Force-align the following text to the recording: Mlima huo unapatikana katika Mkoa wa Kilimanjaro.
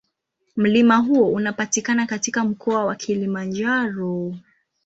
Mlima 0.55 0.97
huo 0.97 1.31
unapatikana 1.31 2.05
katika 2.07 2.43
Mkoa 2.43 2.85
wa 2.85 2.95
Kilimanjaro. 2.95 4.35